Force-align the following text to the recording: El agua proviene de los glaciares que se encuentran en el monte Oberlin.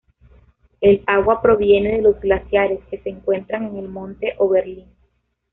El 0.79 1.03
agua 1.05 1.43
proviene 1.43 1.97
de 1.97 2.01
los 2.01 2.19
glaciares 2.19 2.79
que 2.89 2.97
se 2.97 3.09
encuentran 3.11 3.65
en 3.67 3.77
el 3.77 3.87
monte 3.87 4.33
Oberlin. 4.39 4.87